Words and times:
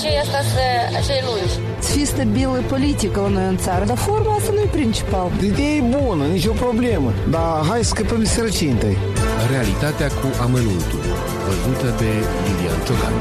durează 0.00 0.64
acei 0.98 1.22
lungi. 1.26 1.54
Să 1.84 1.92
fie 1.92 2.04
stabilă 2.04 2.62
politică 2.68 3.20
la 3.20 3.28
noi 3.28 3.48
în 3.48 3.56
țară, 3.56 3.84
dar 3.84 3.96
forma 3.96 4.34
asta 4.34 4.50
nu 4.52 4.60
e 4.60 4.68
principal. 4.80 5.30
Ideea 5.42 5.74
e 5.80 5.82
bună, 5.96 6.24
nicio 6.26 6.52
problemă, 6.52 7.12
dar 7.30 7.64
hai 7.68 7.84
să 7.84 7.88
scăpăm 7.94 8.18
de 8.18 8.24
sărăcie 8.24 8.70
întâi. 8.70 8.96
Realitatea 9.50 10.08
cu 10.08 10.26
amănuntul, 10.40 11.04
văzută 11.46 11.88
de 11.98 12.10
Lilian 12.44 12.80
Ciocan. 12.86 13.12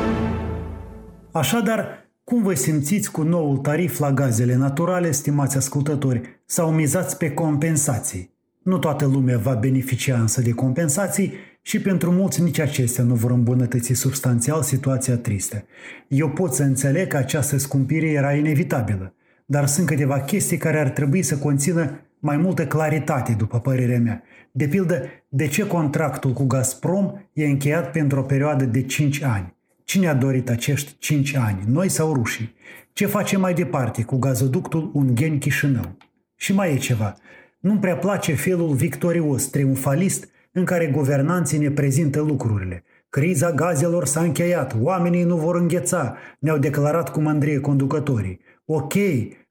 Așadar, 1.32 1.80
cum 2.24 2.44
vă 2.44 2.54
simțiți 2.54 3.12
cu 3.12 3.22
noul 3.22 3.58
tarif 3.58 4.00
la 4.00 4.12
gazele 4.12 4.56
naturale, 4.56 5.12
stimați 5.12 5.58
ascultători, 5.58 6.22
sau 6.46 6.72
mizați 6.72 7.18
pe 7.18 7.32
compensații? 7.32 8.40
Nu 8.64 8.78
toată 8.78 9.06
lumea 9.06 9.38
va 9.38 9.54
beneficia 9.54 10.20
însă 10.20 10.42
de 10.42 10.52
compensații 10.52 11.34
și 11.62 11.82
pentru 11.82 12.12
mulți 12.12 12.42
nici 12.42 12.60
acestea 12.60 13.04
nu 13.04 13.16
vor 13.16 13.32
îmbunătăți 13.32 13.94
substanțial 13.94 14.62
situația 14.62 15.18
tristă. 15.18 15.66
Eu 16.08 16.30
pot 16.30 16.54
să 16.54 16.64
înțeleg 16.64 17.08
că 17.08 17.18
această 17.18 17.58
scumpire 17.58 18.10
era 18.10 18.34
inevitabilă, 18.34 19.14
dar 19.46 19.68
sunt 19.68 19.88
câteva 19.88 20.20
chestii 20.20 20.58
care 20.58 20.80
ar 20.80 20.90
trebui 20.90 21.22
să 21.22 21.38
conțină 21.38 22.00
mai 22.20 22.38
multă 22.38 22.68
claritate, 22.68 23.34
după 23.38 23.60
părerea 23.60 24.00
mea. 24.00 24.24
De 24.52 24.68
pildă, 24.68 25.04
de 25.28 25.48
ce 25.48 25.68
contractul 25.68 26.34
cu 26.34 26.44
Gazprom 26.44 27.12
e 27.34 27.46
încheiat 27.46 27.92
pentru 27.92 28.20
o 28.20 28.24
perioadă 28.24 28.66
de 28.66 28.82
5 28.82 29.22
ani? 29.22 29.54
Cine 29.84 30.08
a 30.08 30.14
dorit 30.14 30.50
acești 30.50 30.96
5 31.00 31.36
ani, 31.36 31.64
noi 31.68 31.90
sau 31.90 32.14
rușii? 32.14 32.56
Ce 32.94 33.06
face 33.06 33.38
mai 33.38 33.54
departe 33.54 34.04
cu 34.04 34.18
gazoductul 34.18 34.92
Ungheni-Chișinău? 34.94 35.98
Și 36.36 36.54
mai 36.54 36.74
e 36.74 36.78
ceva. 36.78 37.16
Nu-mi 37.62 37.80
prea 37.80 37.98
place 37.98 38.34
felul 38.36 38.74
victorios, 38.74 39.46
triumfalist, 39.46 40.30
în 40.52 40.66
care 40.66 40.88
guvernanții 40.88 41.58
ne 41.58 41.72
prezintă 41.72 42.22
lucrurile. 42.22 42.84
Criza 43.10 43.52
gazelor 43.52 44.06
s-a 44.06 44.22
încheiat, 44.22 44.76
oamenii 44.82 45.24
nu 45.24 45.36
vor 45.36 45.56
îngheța, 45.56 46.18
ne-au 46.40 46.58
declarat 46.58 47.12
cu 47.12 47.20
mândrie 47.20 47.60
conducătorii. 47.60 48.40
Ok, 48.66 48.94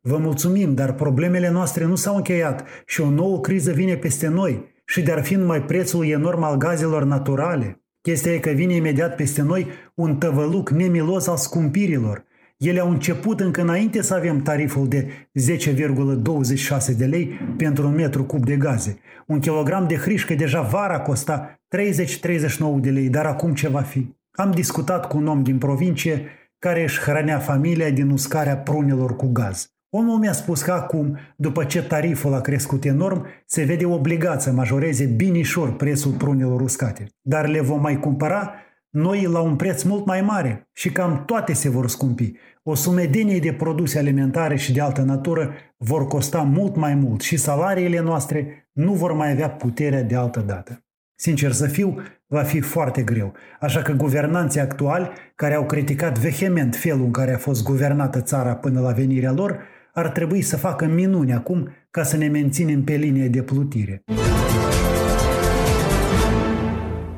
vă 0.01 0.17
mulțumim, 0.17 0.75
dar 0.75 0.95
problemele 0.95 1.51
noastre 1.51 1.85
nu 1.85 1.95
s-au 1.95 2.17
încheiat 2.17 2.65
și 2.87 3.01
o 3.01 3.11
nouă 3.11 3.41
criză 3.41 3.73
vine 3.73 3.97
peste 3.97 4.29
noi 4.29 4.65
și 4.85 5.03
de-ar 5.03 5.23
fi 5.23 5.35
numai 5.35 5.63
prețul 5.63 6.07
enorm 6.07 6.43
al 6.43 6.57
gazelor 6.57 7.05
naturale. 7.05 7.83
Chestia 8.01 8.33
e 8.33 8.39
că 8.39 8.51
vine 8.51 8.75
imediat 8.75 9.15
peste 9.15 9.43
noi 9.43 9.67
un 9.95 10.17
tăvăluc 10.17 10.71
nemilos 10.71 11.27
al 11.27 11.37
scumpirilor. 11.37 12.25
Ele 12.61 12.81
au 12.81 12.91
început 12.91 13.41
încă 13.41 13.61
înainte 13.61 14.03
să 14.03 14.15
avem 14.15 14.43
tariful 14.43 14.89
de 14.89 15.09
10,26 15.41 16.97
de 16.97 17.05
lei 17.05 17.29
pentru 17.57 17.87
un 17.87 17.95
metru 17.95 18.25
cub 18.25 18.45
de 18.45 18.57
gaze. 18.57 18.99
Un 19.27 19.39
kilogram 19.39 19.87
de 19.87 19.97
hrișcă 19.97 20.35
deja 20.35 20.61
vara 20.61 21.01
costa 21.01 21.61
30-39 21.77 22.81
de 22.81 22.91
lei, 22.91 23.09
dar 23.09 23.27
acum 23.27 23.55
ce 23.55 23.69
va 23.69 23.81
fi? 23.81 24.17
Am 24.31 24.51
discutat 24.51 25.07
cu 25.07 25.17
un 25.17 25.27
om 25.27 25.43
din 25.43 25.59
provincie 25.59 26.25
care 26.59 26.83
își 26.83 27.01
hrănea 27.01 27.39
familia 27.39 27.91
din 27.91 28.11
uscarea 28.11 28.57
prunelor 28.57 29.17
cu 29.17 29.27
gaz. 29.27 29.73
Omul 29.91 30.19
mi-a 30.19 30.33
spus 30.33 30.63
că 30.63 30.73
acum, 30.73 31.19
după 31.37 31.65
ce 31.65 31.83
tariful 31.83 32.35
a 32.35 32.41
crescut 32.41 32.85
enorm, 32.85 33.27
se 33.47 33.65
vede 33.65 33.87
obligat 33.87 34.43
să 34.43 34.53
majoreze 34.53 35.05
binișor 35.05 35.77
prețul 35.77 36.13
prunelor 36.13 36.61
uscate. 36.61 37.07
Dar 37.21 37.49
le 37.49 37.61
vom 37.61 37.81
mai 37.81 38.01
cumpăra 38.01 38.55
noi 38.91 39.23
la 39.23 39.41
un 39.41 39.57
preț 39.57 39.83
mult 39.83 40.07
mai 40.07 40.21
mare 40.21 40.69
și 40.73 40.93
cam 40.93 41.25
toate 41.25 41.53
se 41.53 41.69
vor 41.69 41.89
scumpi. 41.89 42.33
O 42.63 42.75
sumedenie 42.75 43.39
de 43.39 43.53
produse 43.53 43.99
alimentare 43.99 44.57
și 44.57 44.73
de 44.73 44.81
altă 44.81 45.03
natură 45.03 45.53
vor 45.77 46.07
costa 46.07 46.43
mult 46.43 46.77
mai 46.77 46.95
mult 46.95 47.21
și 47.21 47.37
salariile 47.37 48.01
noastre 48.01 48.69
nu 48.73 48.93
vor 48.93 49.13
mai 49.13 49.31
avea 49.31 49.51
puterea 49.51 50.03
de 50.03 50.15
altă 50.15 50.41
dată. 50.41 50.85
Sincer 51.15 51.53
să 51.53 51.67
fiu, 51.67 51.97
va 52.27 52.43
fi 52.43 52.61
foarte 52.61 53.03
greu. 53.03 53.33
Așa 53.61 53.83
că 53.83 53.93
guvernanții 53.93 54.61
actuali, 54.61 55.11
care 55.35 55.55
au 55.55 55.67
criticat 55.67 56.19
vehement 56.19 56.77
felul 56.77 57.05
în 57.05 57.11
care 57.11 57.35
a 57.35 57.39
fost 57.39 57.63
guvernată 57.63 58.21
țara 58.21 58.55
până 58.55 58.81
la 58.81 58.93
venirea 58.93 59.33
lor, 59.33 59.59
ar 59.93 60.09
trebui 60.09 60.43
să 60.43 60.57
facă 60.57 60.87
minuni 60.87 61.33
acum 61.33 61.69
ca 61.91 62.03
să 62.03 62.17
ne 62.17 62.29
menținem 62.29 62.85
pe 62.85 62.95
linie 62.95 63.29
de 63.29 63.43
plutire. 63.43 64.03